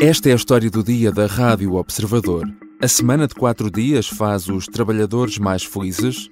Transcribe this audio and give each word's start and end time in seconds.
Esta 0.00 0.28
é 0.28 0.32
a 0.32 0.36
história 0.36 0.70
do 0.70 0.80
dia 0.80 1.10
da 1.10 1.26
Rádio 1.26 1.74
Observador. 1.74 2.48
A 2.80 2.86
semana 2.86 3.26
de 3.26 3.34
quatro 3.34 3.68
dias 3.68 4.06
faz 4.06 4.48
os 4.48 4.66
trabalhadores 4.66 5.38
mais 5.38 5.64
felizes. 5.64 6.28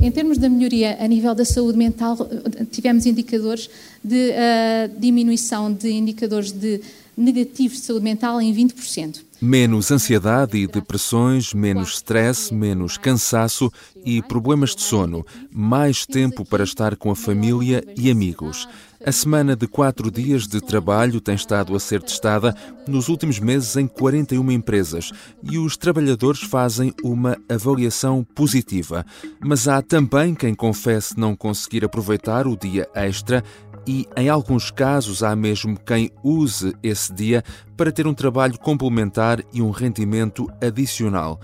Em 0.00 0.10
termos 0.10 0.36
da 0.36 0.48
melhoria 0.48 0.96
a 0.98 1.06
nível 1.06 1.32
da 1.32 1.44
saúde 1.44 1.78
mental, 1.78 2.16
tivemos 2.72 3.06
indicadores 3.06 3.70
de 4.02 4.30
uh, 4.30 4.98
diminuição 5.00 5.72
de 5.72 5.92
indicadores 5.92 6.50
de 6.50 6.80
negativos 7.16 7.78
de 7.78 7.84
saúde 7.84 8.04
mental 8.04 8.40
em 8.40 8.54
20%. 8.54 9.20
Menos 9.40 9.90
ansiedade 9.90 10.56
e 10.56 10.68
depressões, 10.68 11.52
menos 11.52 11.94
stress, 11.94 12.54
menos 12.54 12.96
cansaço 12.96 13.72
e 14.04 14.22
problemas 14.22 14.74
de 14.74 14.82
sono, 14.82 15.26
mais 15.50 16.06
tempo 16.06 16.44
para 16.44 16.62
estar 16.62 16.96
com 16.96 17.10
a 17.10 17.16
família 17.16 17.84
e 17.96 18.08
amigos. 18.08 18.68
A 19.04 19.10
semana 19.10 19.56
de 19.56 19.66
quatro 19.66 20.12
dias 20.12 20.46
de 20.46 20.60
trabalho 20.60 21.20
tem 21.20 21.34
estado 21.34 21.74
a 21.74 21.80
ser 21.80 22.00
testada 22.00 22.54
nos 22.86 23.08
últimos 23.08 23.40
meses 23.40 23.76
em 23.76 23.88
41 23.88 24.48
empresas 24.52 25.10
e 25.42 25.58
os 25.58 25.76
trabalhadores 25.76 26.42
fazem 26.42 26.94
uma 27.02 27.36
avaliação 27.48 28.24
positiva. 28.32 29.04
Mas 29.40 29.66
há 29.66 29.82
também 29.82 30.36
quem 30.36 30.54
confesse 30.54 31.18
não 31.18 31.34
conseguir 31.34 31.84
aproveitar 31.84 32.46
o 32.46 32.56
dia 32.56 32.88
extra 32.94 33.42
e, 33.86 34.06
em 34.16 34.28
alguns 34.28 34.70
casos, 34.70 35.22
há 35.22 35.34
mesmo 35.34 35.78
quem 35.78 36.10
use 36.22 36.74
esse 36.82 37.12
dia 37.12 37.42
para 37.76 37.92
ter 37.92 38.06
um 38.06 38.14
trabalho 38.14 38.58
complementar 38.58 39.42
e 39.52 39.60
um 39.60 39.70
rendimento 39.70 40.48
adicional. 40.60 41.40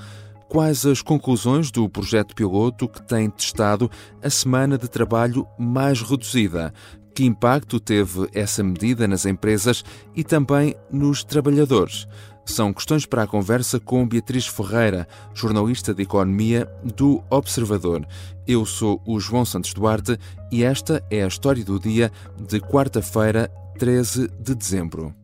Quais 0.48 0.86
as 0.86 1.02
conclusões 1.02 1.70
do 1.70 1.88
projeto 1.88 2.34
piloto 2.34 2.88
que 2.88 3.02
tem 3.02 3.28
testado 3.28 3.90
a 4.22 4.30
semana 4.30 4.78
de 4.78 4.88
trabalho 4.88 5.46
mais 5.58 6.00
reduzida? 6.00 6.72
Que 7.14 7.24
impacto 7.24 7.80
teve 7.80 8.28
essa 8.32 8.62
medida 8.62 9.06
nas 9.08 9.26
empresas 9.26 9.84
e 10.14 10.22
também 10.22 10.74
nos 10.90 11.24
trabalhadores? 11.24 12.06
São 12.48 12.72
questões 12.72 13.04
para 13.04 13.24
a 13.24 13.26
conversa 13.26 13.78
com 13.78 14.08
Beatriz 14.08 14.46
Ferreira, 14.46 15.06
jornalista 15.34 15.94
de 15.94 16.02
economia 16.02 16.66
do 16.82 17.22
Observador. 17.28 18.08
Eu 18.46 18.64
sou 18.64 19.02
o 19.06 19.20
João 19.20 19.44
Santos 19.44 19.74
Duarte 19.74 20.18
e 20.50 20.64
esta 20.64 21.04
é 21.10 21.22
a 21.22 21.28
história 21.28 21.62
do 21.62 21.78
dia 21.78 22.10
de 22.40 22.58
quarta-feira, 22.58 23.48
13 23.78 24.28
de 24.40 24.54
dezembro. 24.54 25.14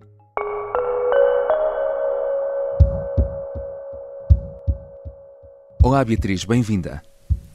Olá, 5.83 6.05
Beatriz, 6.05 6.45
bem-vinda. 6.45 7.03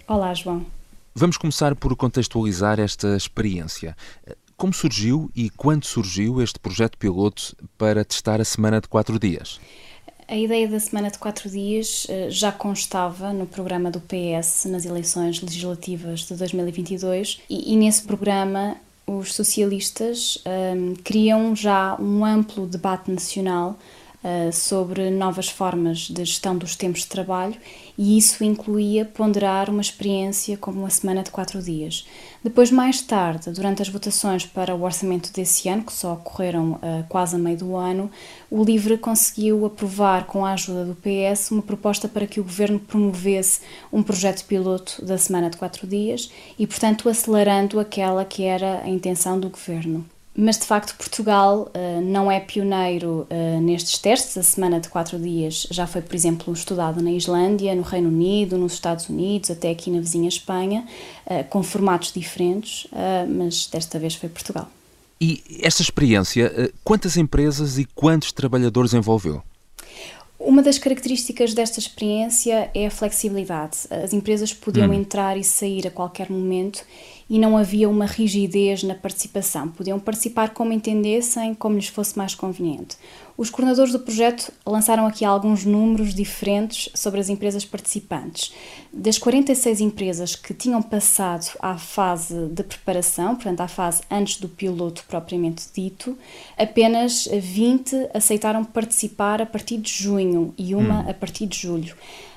Olá, 0.07 0.33
João. 0.33 0.65
Vamos 1.13 1.37
começar 1.37 1.75
por 1.75 1.95
contextualizar 1.95 2.79
esta 2.79 3.15
experiência. 3.15 3.95
Como 4.59 4.73
surgiu 4.73 5.31
e 5.33 5.49
quando 5.49 5.85
surgiu 5.85 6.41
este 6.41 6.59
projeto 6.59 6.97
piloto 6.97 7.55
para 7.77 8.03
testar 8.03 8.41
a 8.41 8.43
semana 8.43 8.81
de 8.81 8.89
quatro 8.89 9.17
dias? 9.17 9.57
A 10.27 10.35
ideia 10.35 10.67
da 10.67 10.77
semana 10.77 11.09
de 11.09 11.17
quatro 11.17 11.49
dias 11.49 12.05
eh, 12.09 12.29
já 12.29 12.51
constava 12.51 13.31
no 13.31 13.45
programa 13.45 13.89
do 13.89 14.01
PS 14.01 14.65
nas 14.65 14.83
eleições 14.83 15.41
legislativas 15.41 16.27
de 16.27 16.35
2022 16.35 17.39
e, 17.49 17.73
e 17.73 17.77
nesse 17.77 18.03
programa 18.03 18.75
os 19.07 19.33
socialistas 19.33 20.43
um, 20.45 20.49
ehm, 20.51 20.93
criam 21.05 21.55
já 21.55 21.95
um 21.97 22.25
amplo 22.25 22.67
debate 22.67 23.09
nacional 23.09 23.79
sobre 24.51 25.09
novas 25.09 25.47
formas 25.47 25.99
de 26.09 26.25
gestão 26.25 26.57
dos 26.57 26.75
tempos 26.75 27.01
de 27.01 27.07
trabalho 27.07 27.55
e 27.97 28.17
isso 28.17 28.43
incluía 28.43 29.03
ponderar 29.03 29.69
uma 29.69 29.81
experiência 29.81 30.57
como 30.57 30.79
uma 30.79 30.89
semana 30.89 31.21
de 31.21 31.31
quatro 31.31 31.61
dias. 31.61 32.05
Depois, 32.41 32.71
mais 32.71 33.01
tarde, 33.01 33.51
durante 33.51 33.81
as 33.81 33.89
votações 33.89 34.45
para 34.45 34.73
o 34.73 34.83
orçamento 34.83 35.33
desse 35.33 35.67
ano, 35.67 35.83
que 35.83 35.91
só 35.91 36.13
ocorreram 36.13 36.73
uh, 36.73 37.03
quase 37.09 37.35
a 37.35 37.39
meio 37.39 37.57
do 37.57 37.75
ano, 37.75 38.09
o 38.49 38.63
LIVRE 38.63 38.97
conseguiu 38.97 39.65
aprovar, 39.65 40.25
com 40.25 40.45
a 40.45 40.53
ajuda 40.53 40.85
do 40.85 40.95
PS, 40.95 41.51
uma 41.51 41.61
proposta 41.61 42.07
para 42.07 42.25
que 42.25 42.39
o 42.39 42.43
governo 42.43 42.79
promovesse 42.79 43.59
um 43.91 44.01
projeto 44.01 44.45
piloto 44.45 45.03
da 45.03 45.17
semana 45.17 45.49
de 45.49 45.57
quatro 45.57 45.85
dias 45.85 46.31
e, 46.57 46.65
portanto, 46.65 47.09
acelerando 47.09 47.79
aquela 47.79 48.23
que 48.23 48.43
era 48.43 48.81
a 48.81 48.87
intenção 48.87 49.37
do 49.37 49.49
governo. 49.49 50.05
Mas 50.41 50.57
de 50.57 50.65
facto, 50.65 50.95
Portugal 50.95 51.69
uh, 51.75 52.01
não 52.01 52.31
é 52.31 52.39
pioneiro 52.39 53.27
uh, 53.29 53.61
nestes 53.61 53.97
testes. 53.99 54.37
A 54.37 54.43
semana 54.43 54.79
de 54.79 54.87
quatro 54.87 55.19
dias 55.19 55.67
já 55.69 55.85
foi, 55.85 56.01
por 56.01 56.15
exemplo, 56.15 56.53
estudada 56.53 57.01
na 57.01 57.11
Islândia, 57.11 57.75
no 57.75 57.81
Reino 57.81 58.07
Unido, 58.07 58.57
nos 58.57 58.71
Estados 58.71 59.09
Unidos, 59.09 59.51
até 59.51 59.69
aqui 59.69 59.91
na 59.91 59.99
vizinha 59.99 60.29
Espanha, 60.29 60.87
uh, 61.25 61.43
com 61.49 61.61
formatos 61.61 62.13
diferentes, 62.13 62.87
mas 63.27 63.67
desta 63.67 63.99
vez 63.99 64.15
foi 64.15 64.29
Portugal. 64.29 64.69
E 65.19 65.43
esta 65.61 65.81
experiência, 65.81 66.71
quantas 66.83 67.17
empresas 67.17 67.77
e 67.77 67.83
quantos 67.83 68.31
trabalhadores 68.31 68.93
envolveu? 68.93 69.43
Uma 70.39 70.63
das 70.63 70.77
características 70.77 71.53
desta 71.53 71.79
experiência 71.79 72.71
é 72.73 72.87
a 72.87 72.91
flexibilidade. 72.91 73.79
As 73.89 74.13
empresas 74.13 74.53
podiam 74.53 74.89
hum. 74.89 74.93
entrar 74.93 75.37
e 75.37 75.43
sair 75.43 75.85
a 75.85 75.91
qualquer 75.91 76.29
momento 76.29 76.85
e 77.29 77.37
não 77.37 77.55
havia 77.55 77.87
uma 77.87 78.05
rigidez 78.05 78.81
na 78.81 78.95
participação. 78.95 79.67
Podiam 79.67 79.99
participar 79.99 80.49
como 80.49 80.73
entendessem, 80.73 81.53
como 81.53 81.75
lhes 81.75 81.87
fosse 81.87 82.17
mais 82.17 82.33
conveniente. 82.33 82.97
Os 83.37 83.49
coordenadores 83.49 83.93
do 83.93 83.99
projeto 83.99 84.51
lançaram 84.65 85.05
aqui 85.05 85.23
alguns 85.23 85.63
números 85.63 86.13
diferentes 86.13 86.89
sobre 86.93 87.19
as 87.21 87.29
empresas 87.29 87.63
participantes. 87.63 88.51
Das 88.91 89.17
46 89.17 89.79
empresas 89.79 90.35
que 90.35 90.53
tinham 90.53 90.81
passado 90.81 91.55
à 91.61 91.77
fase 91.77 92.47
de 92.47 92.63
preparação, 92.63 93.35
portanto, 93.35 93.61
à 93.61 93.67
fase 93.67 94.01
antes 94.11 94.37
do 94.37 94.49
piloto 94.49 95.05
propriamente 95.07 95.67
dito, 95.73 96.17
apenas 96.57 97.29
20 97.31 98.09
aceitaram 98.13 98.65
participar 98.65 99.41
a 99.41 99.45
partir 99.45 99.77
de 99.77 99.91
junho 99.91 100.53
e 100.57 100.75
uma 100.75 101.01
hum. 101.01 101.09
a 101.09 101.13
partir 101.13 101.45
de 101.45 101.59
julho 101.59 101.95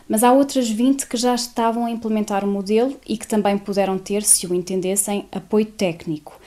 mas 0.09 0.23
há 0.25 0.33
outras 0.33 0.69
20 0.69 1.07
que 1.07 1.17
já 1.17 1.35
estavam 1.35 1.87
a 1.87 1.91
implementar 1.91 2.45
o 2.45 2.49
modelo 2.49 2.97
e 3.07 3.17
que 3.17 3.27
também 3.27 3.57
puderam 3.59 3.99
ter, 3.99 4.23
se 4.23 4.47
o 4.47 4.55
entendessem, 4.55 5.27
apoio 5.33 5.67
técnico. 5.67 6.39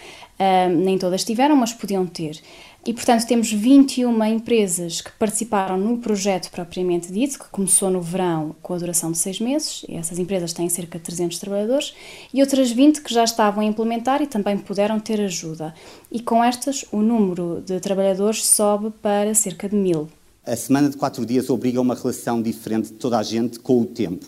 Nem 0.78 0.98
todas 0.98 1.24
tiveram, 1.24 1.56
mas 1.56 1.74
podiam 1.74 2.06
ter. 2.06 2.42
E, 2.86 2.94
portanto, 2.94 3.26
temos 3.26 3.52
21 3.52 4.24
empresas 4.26 5.02
que 5.02 5.12
participaram 5.14 5.76
no 5.76 5.98
projeto 5.98 6.52
propriamente 6.52 7.12
dito, 7.12 7.40
que 7.40 7.50
começou 7.50 7.90
no 7.90 8.00
verão 8.00 8.56
com 8.62 8.76
a 8.76 8.78
duração 8.78 9.12
de 9.12 9.18
seis 9.18 9.40
meses, 9.40 9.84
essas 9.90 10.20
empresas 10.20 10.54
têm 10.54 10.70
cerca 10.70 11.00
de 11.00 11.06
300 11.06 11.40
trabalhadores, 11.40 11.96
e 12.32 12.42
outras 12.42 12.70
20 12.70 13.02
que 13.02 13.12
já 13.12 13.24
estavam 13.24 13.64
a 13.64 13.66
implementar 13.66 14.22
e 14.22 14.28
também 14.28 14.56
puderam 14.56 15.00
ter 15.00 15.20
ajuda. 15.20 15.74
E 16.12 16.20
com 16.20 16.44
estas, 16.44 16.86
o 16.92 16.98
número 16.98 17.64
de 17.66 17.80
trabalhadores 17.80 18.46
sobe 18.46 18.92
para 19.02 19.34
cerca 19.34 19.68
de 19.68 19.76
mil. 19.76 20.08
A 20.48 20.56
semana 20.56 20.90
de 20.90 20.96
quatro 20.96 21.26
dias 21.26 21.50
obriga 21.50 21.80
a 21.80 21.82
uma 21.82 21.96
relação 21.96 22.40
diferente 22.40 22.90
de 22.90 22.94
toda 22.94 23.18
a 23.18 23.24
gente 23.24 23.60
com 23.60 23.82
o 23.82 23.86
tempo. 23.86 24.26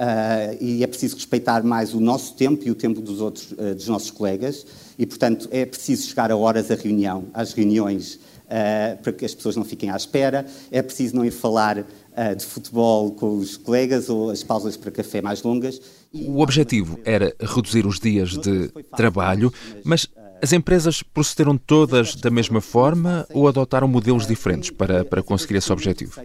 Uh, 0.00 0.56
e 0.58 0.82
é 0.82 0.86
preciso 0.86 1.14
respeitar 1.14 1.62
mais 1.62 1.92
o 1.92 2.00
nosso 2.00 2.34
tempo 2.34 2.66
e 2.66 2.70
o 2.70 2.74
tempo 2.74 3.02
dos 3.02 3.20
outros, 3.20 3.52
uh, 3.52 3.74
dos 3.74 3.86
nossos 3.86 4.10
colegas, 4.10 4.64
e, 4.98 5.04
portanto, 5.04 5.46
é 5.50 5.66
preciso 5.66 6.08
chegar 6.08 6.30
a 6.30 6.36
horas 6.36 6.70
à 6.70 6.74
reunião, 6.74 7.26
às 7.34 7.52
reuniões, 7.52 8.14
uh, 8.14 8.96
para 9.02 9.12
que 9.12 9.26
as 9.26 9.34
pessoas 9.34 9.56
não 9.56 9.64
fiquem 9.64 9.90
à 9.90 9.96
espera, 9.96 10.46
é 10.70 10.80
preciso 10.80 11.14
não 11.14 11.24
ir 11.24 11.30
falar 11.30 11.84
de 12.36 12.44
futebol 12.44 13.12
com 13.12 13.38
os 13.38 13.56
colegas 13.56 14.10
ou 14.10 14.30
as 14.30 14.42
pausas 14.42 14.76
para 14.76 14.90
café 14.90 15.22
mais 15.22 15.42
longas. 15.42 15.80
O 16.12 16.40
objetivo 16.40 16.98
era 17.04 17.34
reduzir 17.40 17.86
os 17.86 17.98
dias 17.98 18.36
de 18.36 18.68
trabalho, 18.94 19.50
mas 19.84 20.06
as 20.42 20.52
empresas 20.52 21.02
procederam 21.02 21.56
todas 21.56 22.14
da 22.14 22.30
mesma 22.30 22.60
forma 22.60 23.26
ou 23.32 23.48
adotaram 23.48 23.86
modelos 23.86 24.26
diferentes 24.26 24.70
para, 24.70 25.04
para 25.04 25.22
conseguir 25.22 25.56
esse 25.56 25.72
objetivo? 25.72 26.20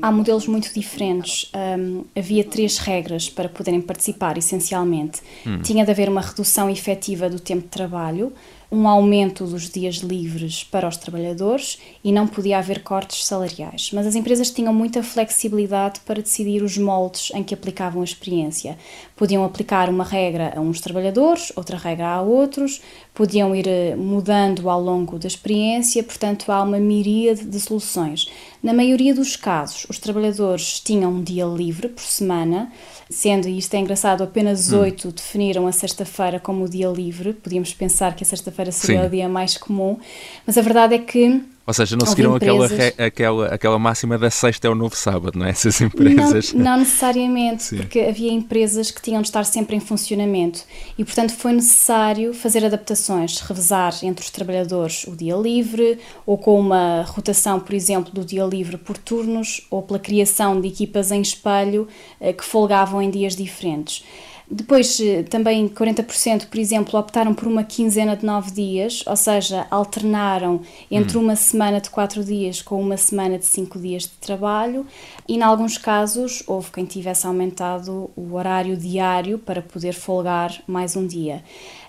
Há 0.00 0.12
modelos 0.12 0.46
muito 0.46 0.72
diferentes. 0.74 1.50
Um, 1.54 2.04
havia 2.14 2.44
três 2.44 2.78
regras 2.78 3.30
para 3.30 3.48
poderem 3.48 3.80
participar, 3.80 4.36
essencialmente. 4.36 5.22
Hum. 5.46 5.62
Tinha 5.62 5.84
de 5.84 5.90
haver 5.90 6.08
uma 6.08 6.20
redução 6.20 6.68
efetiva 6.68 7.30
do 7.30 7.40
tempo 7.40 7.62
de 7.62 7.68
trabalho, 7.68 8.32
um 8.70 8.88
aumento 8.88 9.44
dos 9.46 9.70
dias 9.70 9.96
livres 9.96 10.64
para 10.64 10.88
os 10.88 10.96
trabalhadores 10.96 11.78
e 12.02 12.10
não 12.10 12.26
podia 12.26 12.58
haver 12.58 12.82
cortes 12.82 13.24
salariais. 13.24 13.90
Mas 13.92 14.06
as 14.06 14.14
empresas 14.14 14.50
tinham 14.50 14.74
muita 14.74 15.02
flexibilidade 15.02 16.00
para 16.00 16.22
decidir 16.22 16.62
os 16.62 16.76
moldes 16.76 17.30
em 17.34 17.44
que 17.44 17.54
aplicavam 17.54 18.00
a 18.00 18.04
experiência. 18.04 18.76
Podiam 19.14 19.44
aplicar 19.44 19.88
uma 19.88 20.04
regra 20.04 20.52
a 20.56 20.60
uns 20.60 20.80
trabalhadores, 20.80 21.52
outra 21.56 21.76
regra 21.76 22.08
a 22.08 22.22
outros, 22.22 22.80
podiam 23.14 23.54
ir 23.54 23.66
eh, 23.66 23.96
mudando 23.96 24.68
ao 24.68 24.80
longo 24.80 25.18
da 25.18 25.26
experiência, 25.26 26.02
portanto, 26.02 26.52
há 26.52 26.62
uma 26.62 26.78
miríade 26.78 27.44
de 27.44 27.58
soluções. 27.58 28.30
Na 28.62 28.74
maioria 28.74 29.14
dos 29.14 29.36
casos, 29.36 29.86
os 29.88 29.98
trabalhadores 29.98 30.80
tinham 30.80 31.12
um 31.12 31.22
dia 31.22 31.46
livre 31.46 31.88
por 31.88 32.02
semana, 32.02 32.70
sendo, 33.08 33.48
e 33.48 33.56
isto 33.56 33.72
é 33.74 33.78
engraçado, 33.78 34.22
apenas 34.22 34.72
hum. 34.72 34.80
oito 34.80 35.12
definiram 35.12 35.66
a 35.66 35.72
sexta-feira 35.72 36.38
como 36.38 36.64
o 36.64 36.68
dia 36.68 36.88
livre. 36.88 37.32
Podíamos 37.32 37.72
pensar 37.72 38.14
que 38.14 38.24
a 38.24 38.26
sexta-feira 38.56 38.72
seria 38.72 39.00
Sim. 39.02 39.06
o 39.06 39.10
dia 39.10 39.28
mais 39.28 39.56
comum, 39.56 39.98
mas 40.46 40.56
a 40.56 40.62
verdade 40.62 40.94
é 40.94 40.98
que 40.98 41.42
Ou 41.66 41.74
seja, 41.74 41.96
não 41.96 42.06
seguiram 42.06 42.34
aquela, 42.34 42.68
aquela, 42.98 43.46
aquela 43.48 43.78
máxima 43.78 44.16
da 44.16 44.30
sexta 44.30 44.68
é 44.68 44.70
o 44.70 44.74
novo 44.74 44.96
sábado, 44.96 45.38
não 45.38 45.46
é? 45.46 45.50
Essas 45.50 45.80
empresas. 45.80 46.52
Não, 46.52 46.64
não 46.64 46.78
necessariamente, 46.78 47.64
Sim. 47.64 47.76
porque 47.78 48.00
havia 48.00 48.32
empresas 48.32 48.90
que 48.90 49.02
tinham 49.02 49.20
de 49.20 49.28
estar 49.28 49.44
sempre 49.44 49.76
em 49.76 49.80
funcionamento 49.80 50.64
e, 50.96 51.04
portanto, 51.04 51.32
foi 51.32 51.52
necessário 51.52 52.32
fazer 52.32 52.64
adaptações, 52.64 53.40
revezar 53.40 53.92
entre 54.02 54.24
os 54.24 54.30
trabalhadores 54.30 55.04
o 55.06 55.16
dia 55.16 55.36
livre, 55.36 55.98
ou 56.24 56.38
com 56.38 56.58
uma 56.58 57.02
rotação, 57.02 57.60
por 57.60 57.74
exemplo, 57.74 58.12
do 58.12 58.24
dia 58.24 58.44
livre 58.44 58.76
por 58.76 58.96
turnos, 58.96 59.66
ou 59.70 59.82
pela 59.82 59.98
criação 59.98 60.60
de 60.60 60.68
equipas 60.68 61.10
em 61.10 61.20
espelho 61.20 61.88
eh, 62.20 62.32
que 62.32 62.44
folgavam 62.44 63.02
em 63.02 63.10
dias 63.10 63.34
diferentes. 63.34 64.04
Depois, 64.48 65.00
eh, 65.00 65.24
também 65.24 65.68
40%, 65.68 66.46
por 66.46 66.58
exemplo, 66.58 66.98
optaram 66.98 67.34
por 67.34 67.48
uma 67.48 67.64
quinzena 67.64 68.16
de 68.16 68.24
nove 68.24 68.52
dias, 68.52 69.02
ou 69.04 69.16
seja, 69.16 69.66
alternaram 69.70 70.60
entre 70.88 71.18
hum. 71.18 71.22
uma 71.22 71.34
semana 71.34 71.80
de 71.80 71.90
quatro 71.90 72.22
dias 72.22 72.62
com 72.62 72.80
uma 72.80 72.96
semana 72.96 73.38
de 73.38 73.44
cinco 73.44 73.76
dias 73.76 74.04
de 74.04 74.10
trabalho, 74.20 74.86
e, 75.28 75.34
em 75.34 75.42
alguns 75.42 75.76
casos, 75.76 76.44
houve 76.46 76.70
quem 76.70 76.84
tivesse 76.84 77.26
aumentado 77.26 78.08
o 78.14 78.34
horário 78.34 78.76
diário 78.76 79.36
para 79.36 79.60
poder 79.60 79.94
folgar 79.94 80.62
mais 80.66 80.94
um 80.94 81.04
dia. 81.04 81.42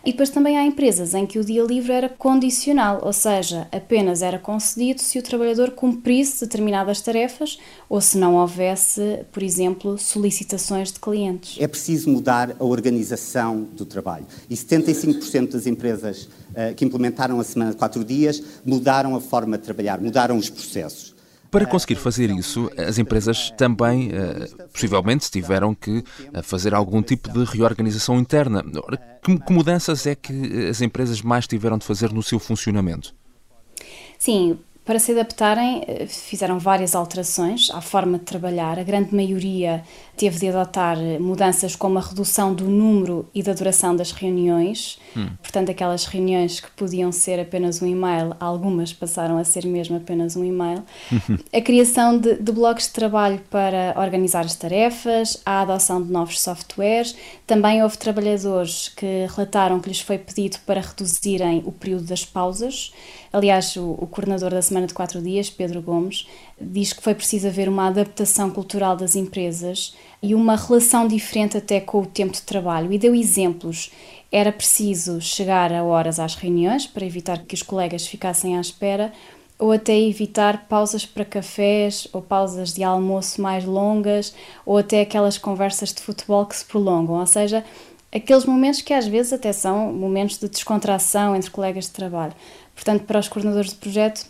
E 0.07 0.11
depois 0.11 0.29
também 0.29 0.57
há 0.57 0.63
empresas 0.63 1.13
em 1.13 1.25
que 1.25 1.37
o 1.37 1.43
dia 1.43 1.61
livre 1.61 1.91
era 1.91 2.07
condicional, 2.07 3.01
ou 3.03 3.11
seja, 3.11 3.67
apenas 3.73 4.21
era 4.21 4.39
concedido 4.39 5.01
se 5.01 5.19
o 5.19 5.21
trabalhador 5.21 5.71
cumprisse 5.71 6.45
determinadas 6.45 7.01
tarefas 7.01 7.59
ou 7.89 7.99
se 7.99 8.17
não 8.17 8.35
houvesse, 8.35 9.25
por 9.33 9.43
exemplo, 9.43 9.97
solicitações 9.97 10.93
de 10.93 10.99
clientes. 11.01 11.57
É 11.59 11.67
preciso 11.67 12.09
mudar 12.09 12.55
a 12.57 12.63
organização 12.63 13.67
do 13.73 13.85
trabalho. 13.85 14.25
E 14.49 14.55
75% 14.55 15.51
das 15.51 15.67
empresas 15.67 16.23
uh, 16.23 16.73
que 16.73 16.85
implementaram 16.85 17.37
a 17.41 17.43
semana 17.43 17.71
de 17.71 17.77
quatro 17.77 18.01
dias 18.05 18.41
mudaram 18.65 19.13
a 19.13 19.19
forma 19.19 19.57
de 19.57 19.65
trabalhar, 19.65 19.99
mudaram 19.99 20.37
os 20.37 20.49
processos. 20.49 21.16
Para 21.49 21.65
conseguir 21.65 21.95
fazer 21.95 22.29
isso, 22.29 22.69
as 22.77 22.97
empresas 22.97 23.51
também, 23.51 24.09
eh, 24.11 24.47
possivelmente, 24.71 25.31
tiveram 25.31 25.73
que 25.73 26.03
eh, 26.33 26.41
fazer 26.41 26.73
algum 26.73 27.01
tipo 27.01 27.29
de 27.31 27.43
reorganização 27.45 28.19
interna. 28.19 28.63
Que 29.21 29.53
mudanças 29.53 30.05
é 30.05 30.15
que 30.15 30.67
as 30.67 30.81
empresas 30.81 31.21
mais 31.21 31.47
tiveram 31.47 31.77
de 31.77 31.85
fazer 31.85 32.11
no 32.11 32.21
seu 32.21 32.39
funcionamento? 32.39 33.13
Sim, 34.19 34.59
para 34.87 34.99
se 34.99 35.11
adaptarem, 35.11 35.83
eh, 35.85 36.07
fizeram 36.07 36.57
várias 36.57 36.95
alterações 36.95 37.69
à 37.71 37.81
forma 37.81 38.17
de 38.17 38.23
trabalhar. 38.23 38.79
A 38.79 38.83
grande 38.83 39.13
maioria 39.13 39.83
teve 40.15 40.39
de 40.39 40.47
adotar 40.47 40.97
mudanças 41.19 41.75
como 41.75 41.99
a 41.99 42.01
redução 42.01 42.53
do 42.53 42.63
número 42.63 43.27
e 43.35 43.43
da 43.43 43.51
duração 43.51 43.93
das 43.93 44.13
reuniões. 44.13 44.97
Hum. 45.15 45.27
Portanto, 45.41 45.69
aquelas 45.69 46.05
reuniões 46.05 46.61
que 46.61 46.71
podiam 46.71 47.11
ser 47.11 47.37
apenas 47.37 47.81
um 47.81 47.85
e-mail, 47.85 48.33
algumas 48.39 48.93
passaram 48.93 49.37
a 49.37 49.43
ser 49.43 49.65
mesmo 49.65 49.97
apenas 49.97 50.37
um 50.37 50.45
e-mail. 50.45 50.81
a 51.53 51.61
criação 51.61 52.17
de, 52.17 52.35
de 52.35 52.51
blogs 52.53 52.87
de 52.87 52.93
trabalho 52.93 53.41
para 53.49 53.93
organizar 53.97 54.45
as 54.45 54.55
tarefas, 54.55 55.41
a 55.45 55.61
adoção 55.63 56.01
de 56.01 56.09
novos 56.09 56.39
softwares. 56.39 57.13
Também 57.45 57.83
houve 57.83 57.97
trabalhadores 57.97 58.87
que 58.87 59.27
relataram 59.35 59.81
que 59.81 59.89
lhes 59.89 59.99
foi 59.99 60.17
pedido 60.17 60.59
para 60.65 60.79
reduzirem 60.79 61.61
o 61.65 61.73
período 61.73 62.05
das 62.05 62.23
pausas. 62.23 62.93
Aliás, 63.37 63.75
o, 63.75 63.91
o 63.91 64.07
coordenador 64.07 64.49
da 64.49 64.63
Semana 64.63 64.87
de 64.87 64.95
Quatro 64.95 65.21
Dias, 65.21 65.47
Pedro 65.47 65.79
Gomes, 65.79 66.27
diz 66.59 66.91
que 66.91 67.03
foi 67.03 67.13
preciso 67.13 67.47
haver 67.47 67.69
uma 67.69 67.85
adaptação 67.85 68.49
cultural 68.49 68.97
das 68.97 69.15
empresas 69.15 69.95
e 70.23 70.33
uma 70.33 70.55
relação 70.55 71.07
diferente 71.07 71.55
até 71.55 71.79
com 71.79 72.01
o 72.01 72.05
tempo 72.07 72.33
de 72.33 72.41
trabalho. 72.41 72.91
E 72.91 72.97
deu 72.97 73.13
exemplos. 73.13 73.91
Era 74.31 74.51
preciso 74.51 75.21
chegar 75.21 75.71
a 75.71 75.83
horas 75.83 76.19
às 76.19 76.33
reuniões 76.33 76.87
para 76.87 77.05
evitar 77.05 77.43
que 77.45 77.53
os 77.53 77.61
colegas 77.61 78.07
ficassem 78.07 78.57
à 78.57 78.59
espera, 78.61 79.13
ou 79.59 79.71
até 79.71 79.95
evitar 79.95 80.67
pausas 80.67 81.05
para 81.05 81.23
cafés 81.23 82.07
ou 82.11 82.23
pausas 82.23 82.73
de 82.73 82.83
almoço 82.83 83.39
mais 83.39 83.63
longas, 83.63 84.33
ou 84.65 84.79
até 84.79 85.01
aquelas 85.01 85.37
conversas 85.37 85.93
de 85.93 86.01
futebol 86.01 86.43
que 86.47 86.55
se 86.55 86.65
prolongam. 86.65 87.19
Ou 87.19 87.27
seja, 87.27 87.63
aqueles 88.11 88.45
momentos 88.45 88.81
que 88.81 88.95
às 88.95 89.05
vezes 89.05 89.31
até 89.31 89.53
são 89.53 89.93
momentos 89.93 90.39
de 90.39 90.49
descontração 90.49 91.35
entre 91.35 91.51
colegas 91.51 91.85
de 91.85 91.91
trabalho. 91.91 92.33
Portanto, 92.77 93.05
para 93.05 93.19
os 93.19 93.27
coordenadores 93.27 93.71
de 93.71 93.77
projeto, 93.77 94.23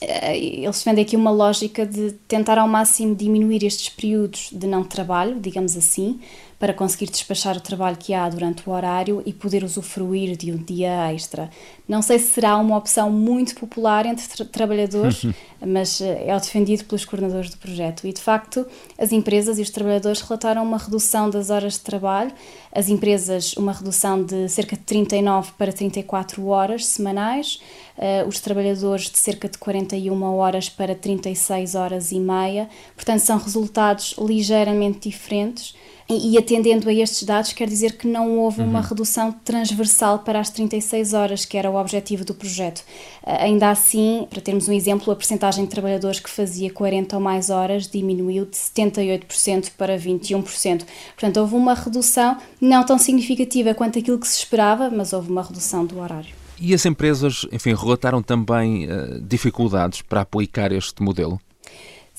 eh, 0.00 0.36
eles 0.36 0.78
defendem 0.78 1.04
aqui 1.04 1.14
uma 1.14 1.30
lógica 1.30 1.86
de 1.86 2.10
tentar 2.26 2.58
ao 2.58 2.66
máximo 2.66 3.14
diminuir 3.14 3.64
estes 3.64 3.88
períodos 3.88 4.48
de 4.50 4.66
não 4.66 4.82
trabalho, 4.82 5.38
digamos 5.38 5.76
assim, 5.76 6.18
para 6.60 6.74
conseguir 6.74 7.10
despachar 7.10 7.56
o 7.56 7.60
trabalho 7.60 7.96
que 7.96 8.12
há 8.12 8.28
durante 8.28 8.68
o 8.68 8.72
horário 8.72 9.22
e 9.24 9.32
poder 9.32 9.64
usufruir 9.64 10.36
de 10.36 10.52
um 10.52 10.58
dia 10.58 11.10
extra. 11.10 11.48
Não 11.88 12.02
sei 12.02 12.18
se 12.18 12.34
será 12.34 12.54
uma 12.58 12.76
opção 12.76 13.10
muito 13.10 13.54
popular 13.54 14.04
entre 14.04 14.28
tra 14.28 14.44
trabalhadores, 14.44 15.24
mas 15.66 16.02
eh, 16.02 16.26
é 16.26 16.38
defendido 16.38 16.84
pelos 16.84 17.06
coordenadores 17.06 17.48
do 17.48 17.56
projeto. 17.56 18.06
E 18.06 18.12
de 18.12 18.20
facto, 18.20 18.66
as 18.98 19.10
empresas 19.10 19.58
e 19.58 19.62
os 19.62 19.70
trabalhadores 19.70 20.20
relataram 20.20 20.62
uma 20.62 20.76
redução 20.76 21.30
das 21.30 21.48
horas 21.48 21.72
de 21.72 21.80
trabalho, 21.80 22.30
as 22.70 22.90
empresas 22.90 23.54
uma 23.54 23.72
redução 23.72 24.22
de 24.22 24.46
cerca 24.50 24.76
de 24.76 24.82
39 24.82 25.52
para 25.56 25.72
34 25.72 26.46
horas 26.46 26.84
semanais, 26.84 27.58
uh, 27.96 28.28
os 28.28 28.38
trabalhadores 28.38 29.10
de 29.10 29.18
cerca 29.18 29.48
de 29.48 29.56
41 29.56 30.22
horas 30.36 30.68
para 30.68 30.94
36 30.94 31.74
horas 31.74 32.12
e 32.12 32.20
meia. 32.20 32.68
Portanto, 32.94 33.20
são 33.20 33.38
resultados 33.38 34.14
ligeiramente 34.18 35.08
diferentes 35.08 35.74
e, 36.10 36.36
atendendo 36.38 36.88
a 36.88 36.92
estes 36.92 37.22
dados, 37.22 37.52
quer 37.52 37.68
dizer 37.68 37.96
que 37.96 38.06
não 38.06 38.38
houve 38.38 38.62
uma 38.62 38.80
uhum. 38.80 38.84
redução 38.84 39.32
transversal 39.32 40.20
para 40.20 40.40
as 40.40 40.50
36 40.50 41.14
horas, 41.14 41.44
que 41.44 41.56
era 41.56 41.70
o 41.70 41.76
objetivo 41.76 42.24
do 42.24 42.34
projeto. 42.34 42.80
Uh, 43.22 43.42
ainda 43.42 43.70
assim, 43.70 44.26
para 44.28 44.40
termos 44.40 44.68
um 44.68 44.72
exemplo, 44.72 45.12
a 45.12 45.16
percentagem 45.16 45.64
de 45.64 45.70
trabalhadores 45.70 46.20
que 46.20 46.30
fazia 46.30 46.72
40 46.72 47.16
ou 47.16 47.22
mais 47.22 47.50
horas 47.50 47.86
diminuiu 47.86 48.44
de 48.44 48.56
78% 48.56 49.70
para 49.76 49.98
21%. 49.98 50.84
Portanto, 51.14 51.36
houve 51.38 51.54
uma 51.54 51.74
redução 51.74 52.36
não 52.60 52.84
tão 52.84 52.98
significativa 52.98 53.74
quanto 53.74 53.98
aquilo 53.98 54.18
que 54.18 54.26
se 54.26 54.38
esperava, 54.38 54.90
mas 54.90 55.12
houve 55.12 55.30
uma 55.30 55.42
redução 55.42 55.86
do 55.86 56.00
horário. 56.00 56.34
E 56.60 56.74
as 56.74 56.84
empresas, 56.84 57.46
enfim, 57.50 57.74
relataram 57.74 58.22
também 58.22 58.84
uh, 58.84 59.20
dificuldades 59.20 60.02
para 60.02 60.20
aplicar 60.20 60.72
este 60.72 61.02
modelo? 61.02 61.40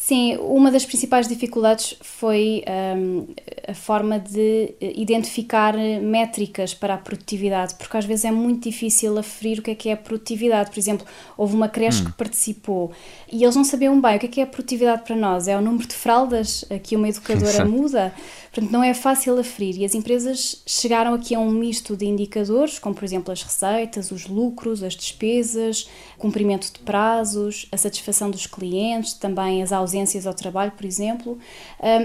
Sim, 0.03 0.35
uma 0.37 0.71
das 0.71 0.83
principais 0.83 1.27
dificuldades 1.27 1.95
foi 2.01 2.63
um, 2.97 3.27
a 3.67 3.73
forma 3.75 4.17
de 4.17 4.73
identificar 4.81 5.75
métricas 6.01 6.73
para 6.73 6.95
a 6.95 6.97
produtividade, 6.97 7.75
porque 7.75 7.95
às 7.95 8.03
vezes 8.03 8.25
é 8.25 8.31
muito 8.31 8.67
difícil 8.67 9.15
aferir 9.19 9.59
o 9.59 9.61
que 9.61 9.69
é 9.69 9.75
que 9.75 9.89
é 9.89 9.93
a 9.93 9.97
produtividade. 9.97 10.71
Por 10.71 10.79
exemplo, 10.79 11.05
houve 11.37 11.55
uma 11.55 11.69
creche 11.69 12.01
hum. 12.01 12.05
que 12.05 12.13
participou 12.13 12.91
e 13.31 13.43
eles 13.43 13.55
não 13.55 13.63
sabiam 13.63 14.01
bem 14.01 14.15
o 14.15 14.19
que 14.19 14.25
é 14.25 14.29
que 14.29 14.41
é 14.41 14.43
a 14.43 14.47
produtividade 14.47 15.03
para 15.03 15.15
nós. 15.15 15.47
É 15.47 15.55
o 15.55 15.61
número 15.61 15.87
de 15.87 15.93
fraldas 15.93 16.65
que 16.81 16.95
uma 16.95 17.07
educadora 17.07 17.63
muda? 17.63 18.11
Portanto, 18.51 18.71
não 18.71 18.83
é 18.83 18.95
fácil 18.95 19.39
aferir 19.39 19.77
e 19.77 19.85
as 19.85 19.93
empresas 19.93 20.63
chegaram 20.65 21.13
aqui 21.13 21.35
a 21.35 21.39
um 21.39 21.51
misto 21.51 21.95
de 21.95 22.05
indicadores, 22.05 22.79
como 22.79 22.95
por 22.95 23.05
exemplo 23.05 23.31
as 23.31 23.43
receitas, 23.43 24.11
os 24.11 24.27
lucros, 24.27 24.81
as 24.81 24.95
despesas, 24.95 25.87
cumprimento 26.17 26.73
de 26.73 26.79
prazos, 26.79 27.67
a 27.71 27.77
satisfação 27.77 28.31
dos 28.31 28.47
clientes, 28.47 29.13
também 29.13 29.61
as 29.61 29.71
ausências 29.71 29.90
ao 30.25 30.33
trabalho, 30.33 30.71
por 30.71 30.85
exemplo. 30.85 31.37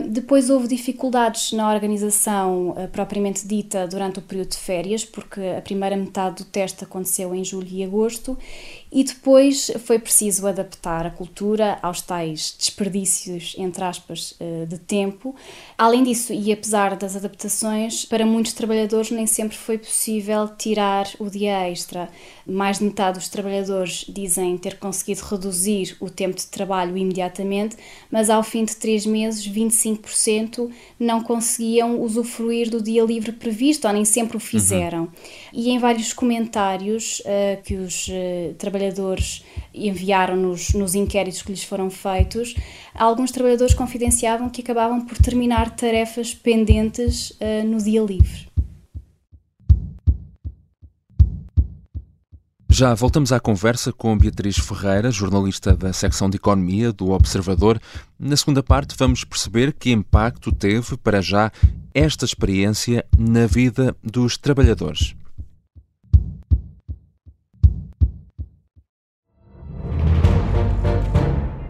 Depois 0.08 0.50
houve 0.50 0.68
dificuldades 0.68 1.52
na 1.52 1.72
organização 1.72 2.70
uh, 2.70 2.88
propriamente 2.88 3.46
dita 3.46 3.86
durante 3.86 4.18
o 4.18 4.22
período 4.22 4.50
de 4.50 4.56
férias, 4.56 5.04
porque 5.04 5.40
a 5.56 5.60
primeira 5.60 5.96
metade 5.96 6.36
do 6.36 6.44
teste 6.44 6.84
aconteceu 6.84 7.34
em 7.34 7.44
julho 7.44 7.68
e 7.70 7.84
agosto 7.84 8.36
e 8.90 9.02
depois 9.02 9.70
foi 9.84 9.98
preciso 9.98 10.46
adaptar 10.46 11.06
a 11.06 11.10
cultura 11.10 11.78
aos 11.82 12.00
tais 12.00 12.54
desperdícios, 12.56 13.54
entre 13.58 13.84
aspas, 13.84 14.34
eh, 14.38 14.64
de 14.66 14.78
tempo. 14.78 15.34
Além 15.76 16.04
disso, 16.04 16.32
e 16.32 16.52
apesar 16.52 16.96
das 16.96 17.16
adaptações, 17.16 18.04
para 18.04 18.24
muitos 18.24 18.52
trabalhadores 18.52 19.10
nem 19.10 19.26
sempre 19.26 19.56
foi 19.56 19.76
possível 19.76 20.48
tirar 20.56 21.08
o 21.18 21.28
dia 21.28 21.68
extra. 21.68 22.08
Mais 22.46 22.78
de 22.78 22.84
metade 22.84 23.18
dos 23.18 23.28
trabalhadores 23.28 24.06
dizem 24.08 24.56
ter 24.56 24.78
conseguido 24.78 25.22
reduzir 25.22 25.96
o 26.00 26.08
tempo 26.08 26.36
de 26.36 26.46
trabalho 26.46 26.96
imediatamente, 26.96 27.76
mas 28.10 28.30
ao 28.30 28.42
fim 28.42 28.64
de 28.64 28.76
três 28.76 29.04
meses, 29.04 29.46
25% 29.46 30.70
não 30.98 31.22
conseguiam 31.22 32.00
usufruir 32.00 32.70
do 32.70 32.80
dia 32.80 33.04
livre 33.04 33.32
previsto, 33.32 33.86
ou 33.86 33.92
nem 33.92 34.04
sempre 34.04 34.36
o 34.36 34.40
fizeram. 34.40 35.02
Uhum. 35.02 35.08
E 35.52 35.70
em 35.70 35.78
vários 35.78 36.12
comentários 36.12 37.20
uh, 37.20 37.62
que 37.62 37.74
os 37.74 38.08
uh, 38.08 38.54
trabalhadores 38.56 38.75
enviaram 39.74 40.36
nos, 40.36 40.72
nos 40.72 40.94
inquéritos 40.94 41.42
que 41.42 41.50
lhes 41.50 41.64
foram 41.64 41.90
feitos, 41.90 42.54
alguns 42.94 43.30
trabalhadores 43.30 43.74
confidenciavam 43.74 44.48
que 44.48 44.62
acabavam 44.62 45.04
por 45.04 45.18
terminar 45.18 45.74
tarefas 45.76 46.34
pendentes 46.34 47.30
uh, 47.32 47.66
no 47.66 47.78
dia 47.82 48.02
livre. 48.02 48.46
Já 52.78 52.92
voltamos 52.92 53.32
à 53.32 53.40
conversa 53.40 53.90
com 53.90 54.18
Beatriz 54.18 54.58
Ferreira, 54.58 55.10
jornalista 55.10 55.74
da 55.74 55.94
secção 55.94 56.28
de 56.28 56.36
Economia 56.36 56.92
do 56.92 57.10
Observador. 57.10 57.80
Na 58.18 58.36
segunda 58.36 58.62
parte, 58.62 58.94
vamos 58.98 59.24
perceber 59.24 59.72
que 59.72 59.90
impacto 59.90 60.52
teve, 60.52 60.94
para 60.98 61.22
já, 61.22 61.50
esta 61.94 62.26
experiência 62.26 63.02
na 63.16 63.46
vida 63.46 63.96
dos 64.04 64.36
trabalhadores. 64.36 65.14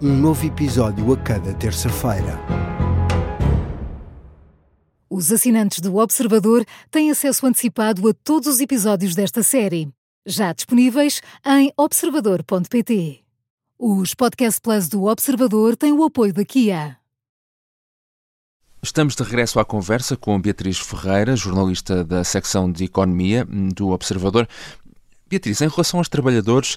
Um 0.00 0.14
novo 0.16 0.46
episódio 0.46 1.12
a 1.12 1.16
cada 1.16 1.52
terça-feira. 1.54 2.38
Os 5.10 5.32
assinantes 5.32 5.80
do 5.80 5.96
Observador 5.96 6.64
têm 6.88 7.10
acesso 7.10 7.44
antecipado 7.44 8.08
a 8.08 8.14
todos 8.14 8.46
os 8.46 8.60
episódios 8.60 9.16
desta 9.16 9.42
série, 9.42 9.88
já 10.24 10.52
disponíveis 10.52 11.20
em 11.44 11.72
observador.pt. 11.76 13.24
Os 13.76 14.14
Podcast 14.14 14.60
Plus 14.60 14.88
do 14.88 15.02
Observador 15.06 15.74
têm 15.74 15.90
o 15.90 16.04
apoio 16.04 16.32
da 16.32 16.44
Kia. 16.44 16.96
Estamos 18.80 19.16
de 19.16 19.24
regresso 19.24 19.58
à 19.58 19.64
conversa 19.64 20.16
com 20.16 20.40
Beatriz 20.40 20.78
Ferreira, 20.78 21.34
jornalista 21.34 22.04
da 22.04 22.22
secção 22.22 22.70
de 22.70 22.84
Economia 22.84 23.44
do 23.44 23.88
Observador. 23.88 24.48
Beatriz, 25.28 25.60
em 25.60 25.68
relação 25.68 25.98
aos 25.98 26.08
trabalhadores, 26.08 26.76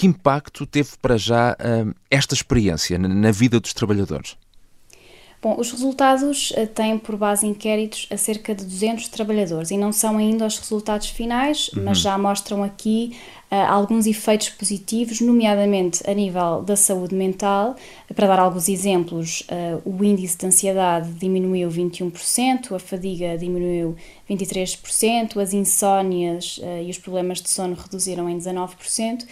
que 0.00 0.06
impacto 0.06 0.64
teve 0.64 0.92
para 1.02 1.18
já 1.18 1.52
uh, 1.52 1.94
esta 2.10 2.32
experiência 2.32 2.98
na 2.98 3.30
vida 3.30 3.60
dos 3.60 3.74
trabalhadores? 3.74 4.34
Bom, 5.42 5.60
os 5.60 5.70
resultados 5.70 6.52
uh, 6.52 6.66
têm 6.68 6.96
por 6.96 7.16
base 7.16 7.46
inquéritos 7.46 8.08
a 8.10 8.16
cerca 8.16 8.54
de 8.54 8.64
200 8.64 9.08
trabalhadores 9.08 9.70
e 9.70 9.76
não 9.76 9.92
são 9.92 10.16
ainda 10.16 10.46
os 10.46 10.58
resultados 10.58 11.10
finais, 11.10 11.68
uhum. 11.76 11.84
mas 11.84 11.98
já 11.98 12.16
mostram 12.16 12.62
aqui 12.64 13.14
alguns 13.50 14.06
efeitos 14.06 14.50
positivos, 14.50 15.20
nomeadamente 15.20 16.02
a 16.08 16.14
nível 16.14 16.62
da 16.62 16.76
saúde 16.76 17.14
mental. 17.14 17.76
Para 18.14 18.26
dar 18.26 18.38
alguns 18.38 18.68
exemplos, 18.68 19.42
uh, 19.42 19.82
o 19.84 20.04
índice 20.04 20.38
de 20.38 20.46
ansiedade 20.46 21.10
diminuiu 21.12 21.68
21%, 21.68 22.74
a 22.74 22.78
fadiga 22.78 23.36
diminuiu 23.36 23.96
23%, 24.28 25.40
as 25.40 25.52
insónias 25.52 26.60
e 26.84 26.90
os 26.90 26.98
problemas 26.98 27.40
de 27.40 27.50
sono 27.50 27.74
reduziram 27.74 28.28
em 28.28 28.38
19%. 28.38 29.24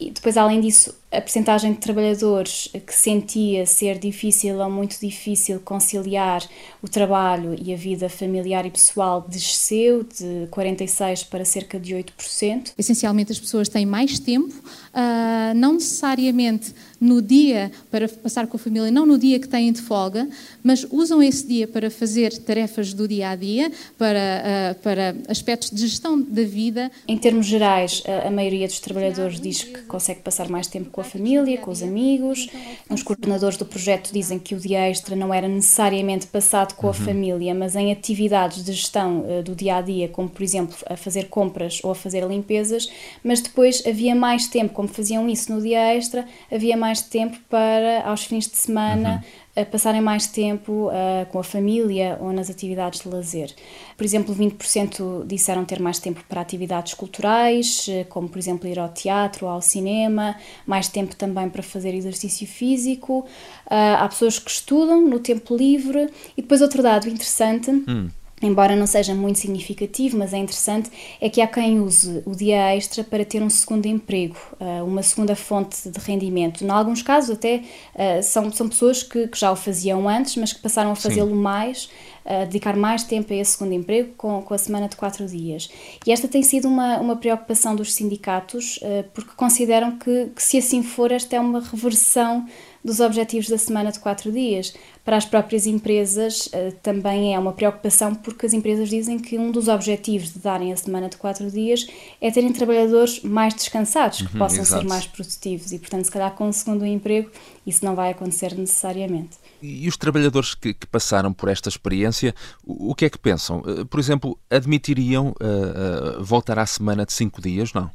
E 0.00 0.12
depois, 0.12 0.36
além 0.36 0.60
disso, 0.60 0.94
a 1.10 1.20
percentagem 1.20 1.72
de 1.72 1.78
trabalhadores 1.78 2.68
que 2.86 2.94
sentia 2.94 3.66
ser 3.66 3.98
difícil 3.98 4.60
ou 4.60 4.70
muito 4.70 5.00
difícil 5.00 5.58
conciliar 5.58 6.46
o 6.80 6.88
trabalho 6.88 7.56
e 7.60 7.74
a 7.74 7.76
vida 7.76 8.08
familiar 8.08 8.64
e 8.64 8.70
pessoal 8.70 9.26
desceu 9.26 10.04
de 10.04 10.46
46% 10.52 11.28
para 11.28 11.44
cerca 11.44 11.80
de 11.80 11.96
8%. 11.96 12.74
Essencialmente, 12.78 13.32
as 13.32 13.40
pessoas 13.40 13.57
têm 13.66 13.86
mais 13.86 14.18
tempo, 14.18 14.54
uh, 14.98 15.54
não 15.54 15.74
necessariamente 15.74 16.74
no 17.00 17.22
dia 17.22 17.70
para 17.92 18.08
passar 18.08 18.48
com 18.48 18.56
a 18.56 18.60
família, 18.60 18.90
não 18.90 19.06
no 19.06 19.16
dia 19.16 19.38
que 19.38 19.46
têm 19.46 19.70
de 19.70 19.80
folga, 19.80 20.28
mas 20.64 20.84
usam 20.90 21.22
esse 21.22 21.46
dia 21.46 21.68
para 21.68 21.90
fazer 21.90 22.36
tarefas 22.38 22.92
do 22.92 23.06
dia 23.06 23.30
a 23.30 23.36
dia, 23.36 23.70
para, 23.96 24.18
uh, 24.18 24.74
para 24.82 25.14
aspectos 25.28 25.70
de 25.70 25.86
gestão 25.86 26.20
da 26.20 26.42
vida. 26.42 26.90
Em 27.06 27.16
termos 27.16 27.46
gerais, 27.46 28.02
a 28.26 28.30
maioria 28.30 28.66
dos 28.66 28.80
trabalhadores 28.80 29.40
diz 29.40 29.62
que 29.62 29.82
consegue 29.82 30.20
passar 30.20 30.48
mais 30.48 30.66
tempo 30.66 30.90
com 30.90 31.00
a 31.00 31.04
família, 31.04 31.58
com 31.58 31.70
os 31.70 31.82
amigos. 31.82 32.48
Os 32.90 33.02
coordenadores 33.02 33.56
do 33.56 33.64
projeto 33.64 34.10
dizem 34.12 34.38
que 34.38 34.54
o 34.54 34.58
dia 34.58 34.88
extra 34.90 35.14
não 35.14 35.32
era 35.32 35.46
necessariamente 35.46 36.26
passado 36.26 36.74
com 36.74 36.88
a 36.88 36.90
uhum. 36.90 36.94
família, 36.94 37.54
mas 37.54 37.76
em 37.76 37.92
atividades 37.92 38.64
de 38.64 38.72
gestão 38.72 39.20
uh, 39.20 39.42
do 39.42 39.54
dia 39.54 39.76
a 39.76 39.80
dia, 39.80 40.08
como 40.08 40.28
por 40.28 40.42
exemplo 40.42 40.76
a 40.86 40.96
fazer 40.96 41.28
compras 41.28 41.80
ou 41.84 41.92
a 41.92 41.94
fazer 41.94 42.26
limpezas, 42.26 42.90
mas 43.22 43.40
depois 43.40 43.82
havia 43.86 44.14
mais 44.14 44.48
tempo, 44.48 44.74
como 44.74 44.87
faziam 44.88 45.28
isso 45.28 45.52
no 45.52 45.60
dia 45.60 45.94
extra, 45.94 46.26
havia 46.50 46.76
mais 46.76 47.02
tempo 47.02 47.38
para 47.48 48.02
aos 48.04 48.24
fins 48.24 48.48
de 48.48 48.56
semana. 48.56 49.22
Uhum 49.24 49.48
passarem 49.64 50.00
mais 50.00 50.26
tempo 50.26 50.88
uh, 50.88 51.26
com 51.30 51.38
a 51.38 51.44
família 51.44 52.18
ou 52.20 52.32
nas 52.32 52.50
atividades 52.50 53.00
de 53.00 53.08
lazer. 53.08 53.54
Por 53.96 54.04
exemplo, 54.04 54.34
20% 54.34 55.26
disseram 55.26 55.64
ter 55.64 55.80
mais 55.80 55.98
tempo 55.98 56.22
para 56.28 56.40
atividades 56.40 56.94
culturais, 56.94 57.86
uh, 57.88 58.04
como 58.08 58.28
por 58.28 58.38
exemplo 58.38 58.68
ir 58.68 58.78
ao 58.78 58.88
teatro, 58.88 59.46
ou 59.46 59.52
ao 59.52 59.62
cinema, 59.62 60.36
mais 60.66 60.88
tempo 60.88 61.16
também 61.16 61.48
para 61.48 61.62
fazer 61.62 61.94
exercício 61.94 62.46
físico. 62.46 63.20
Uh, 63.66 63.96
há 63.98 64.08
pessoas 64.08 64.38
que 64.38 64.50
estudam 64.50 65.00
no 65.02 65.18
tempo 65.18 65.56
livre. 65.56 66.10
E 66.36 66.42
depois 66.42 66.60
outro 66.60 66.82
dado 66.82 67.08
interessante. 67.08 67.70
Hum 67.70 68.08
embora 68.42 68.76
não 68.76 68.86
seja 68.86 69.14
muito 69.14 69.38
significativo, 69.38 70.16
mas 70.16 70.32
é 70.32 70.38
interessante, 70.38 70.90
é 71.20 71.28
que 71.28 71.40
há 71.40 71.46
quem 71.46 71.80
use 71.80 72.22
o 72.24 72.34
dia 72.34 72.74
extra 72.74 73.02
para 73.02 73.24
ter 73.24 73.42
um 73.42 73.50
segundo 73.50 73.86
emprego, 73.86 74.36
ah, 74.60 74.82
uma 74.84 75.02
segunda 75.02 75.34
fonte 75.34 75.88
de 75.88 75.98
rendimento. 75.98 76.64
Em 76.64 76.70
alguns 76.70 77.02
casos, 77.02 77.30
até 77.30 77.62
ah, 77.94 78.22
são, 78.22 78.50
são 78.52 78.68
pessoas 78.68 79.02
que, 79.02 79.28
que 79.28 79.38
já 79.38 79.50
o 79.50 79.56
faziam 79.56 80.08
antes, 80.08 80.36
mas 80.36 80.52
que 80.52 80.60
passaram 80.60 80.92
a 80.92 80.96
fazê-lo 80.96 81.34
mais, 81.34 81.88
a 82.24 82.44
dedicar 82.44 82.76
mais 82.76 83.02
tempo 83.02 83.32
a 83.32 83.36
esse 83.36 83.52
segundo 83.52 83.72
emprego 83.72 84.10
com, 84.16 84.42
com 84.42 84.54
a 84.54 84.58
semana 84.58 84.88
de 84.88 84.96
quatro 84.96 85.26
dias. 85.26 85.68
E 86.06 86.12
esta 86.12 86.28
tem 86.28 86.42
sido 86.42 86.68
uma, 86.68 86.98
uma 86.98 87.16
preocupação 87.16 87.74
dos 87.74 87.92
sindicatos, 87.92 88.78
ah, 88.82 89.04
porque 89.12 89.30
consideram 89.36 89.98
que, 89.98 90.26
que, 90.34 90.42
se 90.42 90.58
assim 90.58 90.82
for, 90.82 91.10
esta 91.10 91.36
é 91.36 91.40
uma 91.40 91.60
reversão 91.60 92.46
dos 92.88 93.00
objetivos 93.00 93.48
da 93.48 93.58
semana 93.58 93.92
de 93.92 93.98
quatro 93.98 94.32
dias. 94.32 94.74
Para 95.04 95.16
as 95.16 95.24
próprias 95.24 95.66
empresas 95.66 96.48
eh, 96.52 96.72
também 96.82 97.34
é 97.34 97.38
uma 97.38 97.52
preocupação, 97.52 98.14
porque 98.14 98.46
as 98.46 98.52
empresas 98.52 98.88
dizem 98.88 99.18
que 99.18 99.38
um 99.38 99.50
dos 99.50 99.68
objetivos 99.68 100.32
de 100.32 100.38
darem 100.38 100.72
a 100.72 100.76
semana 100.76 101.08
de 101.08 101.16
quatro 101.16 101.50
dias 101.50 101.86
é 102.20 102.30
terem 102.30 102.52
trabalhadores 102.52 103.22
mais 103.22 103.54
descansados, 103.54 104.22
que 104.22 104.32
uhum, 104.32 104.38
possam 104.38 104.62
exato. 104.62 104.82
ser 104.82 104.88
mais 104.88 105.06
produtivos 105.06 105.72
e, 105.72 105.78
portanto, 105.78 106.04
se 106.04 106.10
calhar 106.10 106.32
com 106.32 106.48
o 106.48 106.52
segundo 106.52 106.84
emprego, 106.84 107.30
isso 107.66 107.84
não 107.84 107.94
vai 107.94 108.10
acontecer 108.10 108.56
necessariamente. 108.56 109.36
E 109.62 109.86
os 109.86 109.96
trabalhadores 109.96 110.54
que, 110.54 110.72
que, 110.72 110.86
passaram 110.86 111.32
por 111.32 111.48
esta 111.48 111.68
experiência, 111.68 112.34
o, 112.64 112.90
o, 112.90 112.94
que 112.94 113.04
é 113.04 113.10
que 113.10 113.18
pensam? 113.18 113.62
Eh, 113.66 113.84
por 113.84 114.00
exemplo, 114.00 114.38
admitiriam 114.50 115.28
uh, 115.28 116.20
uh, 116.20 116.24
voltar 116.24 116.58
à 116.58 116.66
semana 116.66 117.04
de 117.04 117.12
cinco 117.12 117.42
dias? 117.42 117.72
Não? 117.72 117.90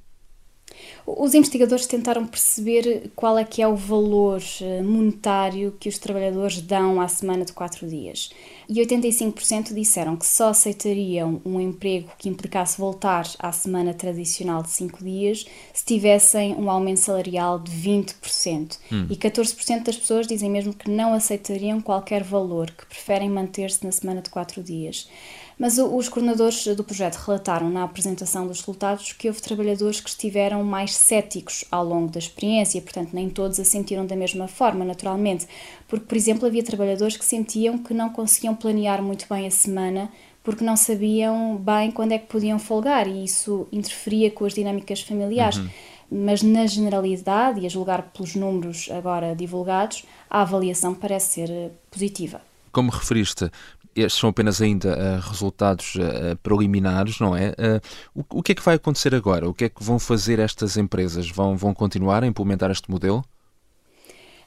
Os 1.06 1.34
investigadores 1.34 1.86
tentaram 1.86 2.26
perceber 2.26 3.12
qual 3.16 3.38
é 3.38 3.44
que 3.44 3.62
é 3.62 3.68
o 3.68 3.76
valor 3.76 4.42
eh, 4.62 4.82
monetário 4.82 5.76
que 5.78 5.90
os 5.90 5.98
trabalhadores 5.98 6.62
dão 6.62 7.02
à 7.02 7.08
semana 7.10 7.44
de 7.44 7.52
quatro 7.52 7.86
dias. 7.86 8.32
E 8.70 8.76
85% 8.76 9.74
disseram 9.74 10.16
que 10.16 10.26
só 10.26 10.50
aceitariam 10.50 11.42
um 11.46 11.60
emprego 11.60 12.10
que 12.18 12.30
implicasse 12.30 12.78
voltar 12.78 13.30
à 13.38 13.52
semana 13.52 13.94
tradicional 13.94 14.64
de 14.64 14.70
cinco 14.70 15.04
dias 15.04 15.46
se 15.74 15.84
tivessem 15.84 16.56
um 16.56 16.70
aumento 16.70 17.02
salarial 17.02 17.60
de 17.60 17.72
20%. 17.72 18.78
Hum. 18.90 19.08
E 19.10 19.16
14% 19.18 19.84
das 19.84 19.98
pessoas 19.98 20.26
dizem 20.26 20.50
mesmo 20.50 20.74
que 20.74 20.90
não 20.90 21.14
aceitariam 21.14 21.82
qualquer 21.82 22.24
valor, 22.24 22.72
que 22.72 22.86
preferem 22.86 23.30
manter-se 23.30 23.86
na 23.86 23.92
semana 23.92 24.22
de 24.22 24.30
quatro 24.30 24.64
dias. 24.64 25.10
Mas 25.58 25.78
os 25.78 26.10
coordenadores 26.10 26.66
do 26.76 26.84
projeto 26.84 27.16
relataram 27.16 27.70
na 27.70 27.84
apresentação 27.84 28.48
dos 28.48 28.60
resultados 28.60 29.14
que 29.14 29.28
houve 29.28 29.42
trabalhadores 29.42 30.00
que 30.00 30.10
estiveram 30.10 30.64
mais 30.64 30.96
céticos 30.96 31.64
ao 31.72 31.86
longo 31.86 32.12
da 32.12 32.20
experiência, 32.20 32.82
portanto, 32.82 33.12
nem 33.14 33.30
todos 33.30 33.60
a 33.60 33.64
sentiram 33.64 34.06
da 34.06 34.16
mesma 34.16 34.48
forma, 34.48 34.84
naturalmente, 34.84 35.48
porque, 35.88 36.06
por 36.06 36.18
exemplo, 36.18 36.48
havia 36.48 36.64
trabalhadores 36.64 37.18
que 37.18 37.26
sentiam 37.26 37.78
que 37.78 37.94
não 37.94 38.10
conseguiam 38.10 38.56
planear 38.56 39.02
muito 39.02 39.26
bem 39.30 39.48
a 39.48 39.52
semana 39.52 40.12
porque 40.44 40.64
não 40.64 40.76
sabiam 40.76 41.56
bem 41.56 41.90
quando 41.90 42.12
é 42.12 42.18
que 42.18 42.28
podiam 42.28 42.60
folgar 42.60 43.08
e 43.08 43.24
isso 43.24 43.66
interferia 43.72 44.30
com 44.30 44.46
as 44.46 44.54
dinâmicas 44.54 45.02
familiares. 45.02 45.58
Uhum. 45.58 45.70
Mas, 46.12 46.44
na 46.44 46.68
generalidade, 46.68 47.62
e 47.62 47.66
a 47.66 47.70
julgar 47.70 48.04
pelos 48.12 48.36
números 48.36 48.90
agora 48.92 49.34
divulgados, 49.36 50.04
a 50.30 50.42
avaliação 50.42 50.94
parece 50.94 51.48
ser 51.48 51.72
positiva. 51.90 52.42
Como 52.72 52.92
referiste, 52.92 53.50
estes 53.96 54.20
são 54.20 54.30
apenas 54.30 54.62
ainda 54.62 54.98
uh, 54.98 55.30
resultados 55.30 55.96
uh, 55.96 56.36
preliminares, 56.42 57.20
não 57.20 57.36
é? 57.36 57.50
Uh, 57.50 58.22
o, 58.32 58.40
o, 58.40 58.44
que 58.44 58.52
é 58.52 58.56
que 58.56 58.62
vai 58.62 58.76
acontecer 58.76 59.14
agora? 59.14 59.48
O 59.50 59.54
que 59.54 59.66
é 59.66 59.70
que 59.70 59.84
vão 59.84 60.00
fazer 60.00 60.40
estas 60.40 60.78
empresas? 60.78 61.30
Vão, 61.30 61.56
vão 61.56 61.74
continuar 61.74 62.24
a 62.24 62.28
implementar 62.28 62.72
este 62.72 62.90
modelo? 62.90 63.24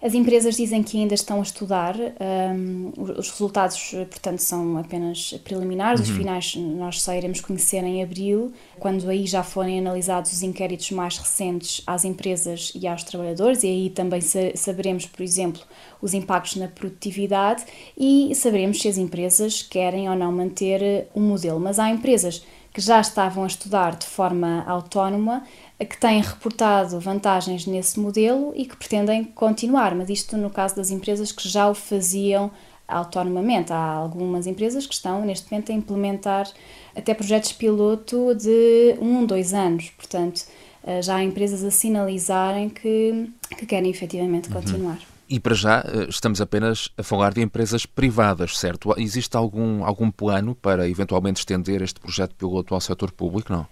As 0.01 0.15
empresas 0.15 0.57
dizem 0.57 0.83
que 0.83 0.99
ainda 0.99 1.15
estão 1.15 1.39
a 1.39 1.43
estudar, 1.43 1.97
um, 1.97 2.93
os 2.97 3.31
resultados, 3.31 3.93
portanto, 4.11 4.41
são 4.41 4.77
apenas 4.77 5.33
preliminares, 5.43 6.01
uhum. 6.01 6.13
os 6.13 6.17
finais 6.17 6.57
nós 6.57 7.01
só 7.01 7.15
iremos 7.15 7.41
conhecer 7.41 7.83
em 7.83 8.03
abril, 8.03 8.53
quando 8.79 9.09
aí 9.09 9.27
já 9.27 9.43
forem 9.43 9.79
analisados 9.79 10.33
os 10.33 10.43
inquéritos 10.43 10.91
mais 10.91 11.17
recentes 11.17 11.83
às 11.87 12.05
empresas 12.05 12.73
e 12.75 12.87
aos 12.87 13.05
trabalhadores, 13.05 13.63
e 13.63 13.69
aí 13.69 13.91
também 13.91 14.21
saberemos, 14.55 15.07
por 15.07 15.23
exemplo, 15.23 15.63
os 16.01 16.13
impactos 16.13 16.57
na 16.57 16.69
produtividade 16.69 17.65
e 17.97 18.35
saberemos 18.35 18.81
se 18.81 18.89
as 18.89 18.99
empresas 18.99 19.63
querem 19.63 20.09
ou 20.09 20.15
não 20.15 20.31
manter 20.31 21.09
um 21.15 21.23
modelo. 21.23 21.59
Mas 21.59 21.79
há 21.79 21.91
empresas 21.91 22.43
que 22.77 22.83
já 22.83 23.01
estavam 23.01 23.45
a 23.45 23.47
estudar 23.47 23.97
de 23.97 24.05
forma 24.05 24.63
autónoma, 24.67 25.43
que 25.79 25.97
têm 25.97 26.21
reportado 26.21 27.01
vantagens 27.01 27.65
nesse 27.65 27.99
modelo 27.99 28.53
e 28.55 28.67
que 28.67 28.77
pretendem 28.77 29.25
continuar, 29.25 29.95
mas 29.95 30.11
isto 30.11 30.37
no 30.37 30.51
caso 30.51 30.77
das 30.77 30.91
empresas 30.91 31.33
que 31.33 31.49
já 31.49 31.71
o 31.71 31.75
faziam 31.75 32.51
autonomamente. 32.87 33.73
Há 33.73 33.79
algumas 33.79 34.47
empresas 34.47 34.87
que 34.87 34.93
estão 34.93 35.25
neste 35.25 35.51
momento 35.51 35.73
a 35.73 35.75
implementar 35.75 36.51
até 36.95 37.15
projetos 37.15 37.51
piloto 37.53 38.35
de 38.35 38.95
um, 39.01 39.25
dois 39.25 39.55
anos, 39.55 39.89
portanto 39.97 40.45
eh, 40.85 41.01
já 41.01 41.17
há 41.17 41.25
empresas 41.25 41.65
a 41.65 41.71
sinalizarem 41.71 42.69
que, 42.69 43.33
que 43.57 43.65
querem 43.65 43.91
efetivamente 43.91 44.51
uhum. 44.51 44.55
continuar. 44.61 44.99
Uhum. 44.99 45.16
E 45.29 45.41
para 45.41 45.55
já 45.55 45.81
eh, 45.81 46.07
estamos 46.09 46.41
apenas 46.41 46.89
a 46.97 47.03
falar 47.03 47.35
de 47.35 47.41
empresas 47.41 47.85
privadas, 47.85 48.59
certo? 48.59 48.95
Existe 48.97 49.37
algum, 49.37 49.85
algum 49.85 50.11
plano 50.11 50.55
para 50.55 50.89
eventualmente 50.89 51.41
estender 51.41 51.83
este 51.83 51.99
projeto 51.99 52.35
piloto 52.35 52.75
ao 52.75 52.81
setor 52.81 53.11
público, 53.11 53.53
não? 53.53 53.67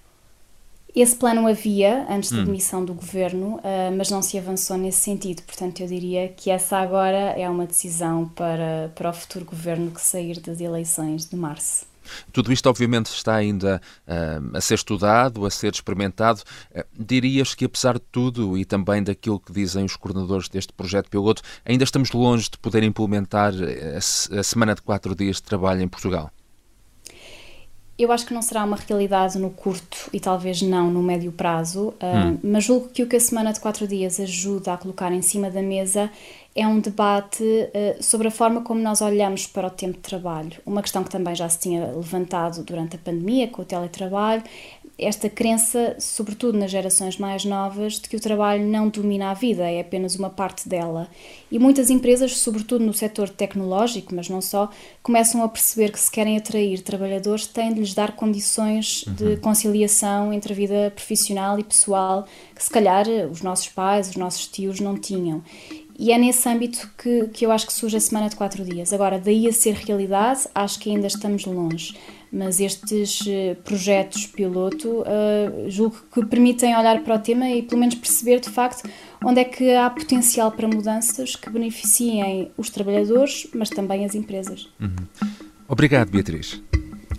Esse 0.95 1.17
plano 1.17 1.49
havia 1.49 2.07
antes 2.09 2.31
da 2.31 2.39
hum. 2.39 2.45
demissão 2.45 2.85
do 2.85 2.95
governo, 2.95 3.57
uh, 3.57 3.97
mas 3.97 4.11
não 4.11 4.23
se 4.23 4.39
avançou 4.39 4.77
nesse 4.77 5.01
sentido. 5.01 5.43
Portanto, 5.43 5.81
eu 5.81 5.89
diria 5.89 6.29
que 6.29 6.51
essa 6.51 6.79
agora 6.79 7.35
é 7.37 7.51
uma 7.51 7.67
decisão 7.67 8.29
para, 8.29 8.93
para 8.95 9.11
o 9.11 9.13
futuro 9.13 9.45
governo 9.45 9.91
que 9.91 10.01
sair 10.01 10.39
das 10.39 10.61
eleições 10.61 11.27
de 11.27 11.35
março. 11.35 11.85
Tudo 12.33 12.53
isto, 12.53 12.69
obviamente, 12.69 13.07
está 13.07 13.35
ainda 13.35 13.81
uh, 14.07 14.57
a 14.57 14.61
ser 14.61 14.75
estudado, 14.75 15.45
a 15.45 15.51
ser 15.51 15.73
experimentado. 15.73 16.43
Uh, 16.75 16.85
dirias 16.99 17.55
que, 17.55 17.65
apesar 17.65 17.95
de 17.95 18.05
tudo 18.13 18.57
e 18.57 18.65
também 18.65 19.03
daquilo 19.03 19.41
que 19.41 19.53
dizem 19.53 19.85
os 19.85 19.97
coordenadores 19.97 20.49
deste 20.49 20.73
projeto 20.73 21.11
piloto, 21.11 21.43
ainda 21.65 21.85
estamos 21.85 22.13
longe 22.13 22.51
de 22.51 22.59
poder 22.59 22.83
implementar 22.83 23.53
a, 23.55 24.39
a 24.39 24.43
semana 24.43 24.75
de 24.75 24.83
quatro 24.83 25.15
dias 25.15 25.37
de 25.37 25.43
trabalho 25.43 25.83
em 25.83 25.89
Portugal? 25.89 26.31
Eu 27.97 28.11
acho 28.11 28.27
que 28.27 28.35
não 28.35 28.43
será 28.43 28.65
uma 28.65 28.77
realidade 28.77 29.39
no 29.39 29.51
curto 29.51 30.11
e 30.13 30.19
talvez 30.19 30.61
não 30.61 30.91
no 30.91 31.01
médio 31.01 31.31
prazo, 31.31 31.91
uh, 31.91 31.95
hum. 32.03 32.39
mas 32.43 32.65
julgo 32.65 32.89
que 32.89 33.05
o 33.05 33.07
que 33.07 33.15
a 33.15 33.21
semana 33.21 33.53
de 33.53 33.61
quatro 33.61 33.87
dias 33.87 34.19
ajuda 34.19 34.73
a 34.73 34.77
colocar 34.77 35.13
em 35.13 35.23
cima 35.23 35.49
da 35.49 35.63
mesa 35.63 36.11
é 36.55 36.67
um 36.67 36.79
debate 36.79 37.43
uh, 37.43 38.03
sobre 38.03 38.29
a 38.29 38.31
forma 38.31 38.63
como 38.63 38.81
nós 38.81 39.01
olhamos 39.01 39.47
para 39.47 39.67
o 39.67 39.71
tempo 39.71 39.95
de 39.95 40.01
trabalho. 40.01 40.53
Uma 40.65 40.83
questão 40.83 41.03
que 41.03 41.11
também 41.11 41.35
já 41.35 41.49
se 41.49 41.59
tinha 41.59 41.87
levantado 41.87 42.63
durante 42.63 42.97
a 42.97 42.99
pandemia 42.99 43.49
com 43.49 43.63
o 43.63 43.65
teletrabalho 43.65 44.43
esta 44.97 45.29
crença, 45.29 45.97
sobretudo 45.99 46.57
nas 46.57 46.71
gerações 46.71 47.19
mais 47.19 47.45
novas, 47.45 47.95
de 47.95 48.09
que 48.09 48.17
o 48.17 48.21
trabalho 48.21 48.65
não 48.65 48.89
domina 48.89 49.31
a 49.31 49.35
vida, 49.35 49.69
é 49.69 49.81
apenas 49.81 50.15
uma 50.15 50.31
parte 50.31 50.69
dela. 50.69 51.09
E 51.51 51.59
muitas 51.59 51.91
empresas, 51.91 52.37
sobretudo 52.39 52.85
no 52.85 52.95
setor 52.95 53.29
tecnológico, 53.29 54.15
mas 54.15 54.29
não 54.29 54.41
só, 54.41 54.71
começam 55.03 55.43
a 55.43 55.49
perceber 55.49 55.91
que 55.91 55.99
se 55.99 56.11
querem 56.11 56.37
atrair 56.37 56.81
trabalhadores, 56.81 57.47
têm 57.47 57.75
de 57.75 57.81
lhes 57.81 57.93
dar 57.93 58.15
condições 58.15 59.05
uhum. 59.07 59.15
de 59.15 59.37
conciliação 59.39 60.33
entre 60.33 60.53
a 60.53 60.57
vida 60.57 60.93
profissional 60.95 61.59
e 61.59 61.65
pessoal 61.65 62.27
que 62.55 62.63
se 62.63 62.71
calhar 62.71 63.07
os 63.31 63.43
nossos 63.43 63.69
pais, 63.69 64.11
os 64.11 64.17
nossos 64.17 64.47
tios 64.47 64.79
não 64.79 64.97
tinham. 64.97 65.43
E 65.99 66.13
é 66.13 66.19
nesse 66.19 66.49
âmbito 66.49 66.91
que, 66.99 67.29
que 67.29 67.47
eu 67.47 67.53
acho 67.53 67.67
que 67.67 67.73
surge 67.73 67.97
a 67.97 68.01
semana 68.01 68.29
de 68.29 68.37
quatro 68.37 68.65
dias. 68.65 68.93
Agora, 68.93 69.19
daí 69.19 69.49
a 69.49 69.53
ser 69.53 69.75
realidade, 69.75 70.49
acho 70.55 70.79
que 70.79 70.91
ainda 70.91 71.07
estamos 71.07 71.45
longe 71.45 71.95
mas 72.35 72.59
estes 72.59 73.21
eh, 73.29 73.57
projetos 73.65 74.27
piloto 74.27 75.03
uh, 75.03 75.71
julgo 75.71 75.97
que 76.13 76.27
permitem 76.27 76.77
olhar 76.77 77.01
para 77.05 77.15
o 77.15 77.19
tema 77.21 77.49
e 77.49 77.63
pelo 77.63 77.81
menos 77.81 77.95
perceber 77.95 78.41
de 78.41 78.51
facto 78.51 78.91
onde 79.25 79.41
é 79.41 79.45
que 79.45 79.71
há 79.73 79.89
potencial 79.89 80.51
para 80.51 80.67
mudanças 80.67 81.37
que 81.37 81.49
beneficiem 81.49 82.51
os 82.59 82.71
trabalhadores, 82.71 83.47
mas 83.55 83.71
também 83.71 84.05
as 84.05 84.17
empresas. 84.17 84.69
Uhum. 84.81 85.31
Obrigado, 85.69 86.11
Beatriz. 86.11 86.61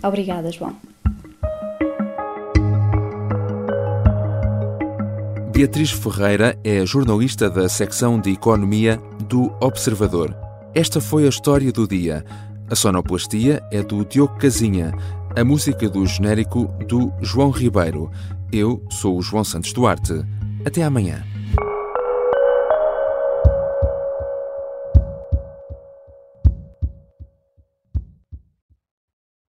Obrigada, 0.02 0.52
João. 0.52 0.76
Beatriz 5.56 5.90
Ferreira 5.90 6.54
é 6.62 6.84
jornalista 6.84 7.48
da 7.48 7.66
secção 7.66 8.20
de 8.20 8.30
Economia 8.30 9.00
do 9.26 9.50
Observador. 9.58 10.36
Esta 10.74 11.00
foi 11.00 11.24
a 11.24 11.30
história 11.30 11.72
do 11.72 11.88
dia. 11.88 12.22
A 12.70 12.76
sonoplastia 12.76 13.62
é 13.72 13.82
do 13.82 14.04
Diogo 14.04 14.36
Casinha, 14.36 14.92
a 15.34 15.42
música 15.42 15.88
do 15.88 16.04
genérico 16.04 16.66
do 16.86 17.10
João 17.22 17.48
Ribeiro. 17.48 18.10
Eu 18.52 18.84
sou 18.90 19.16
o 19.16 19.22
João 19.22 19.44
Santos 19.44 19.72
Duarte. 19.72 20.22
Até 20.62 20.82
amanhã. 20.82 21.24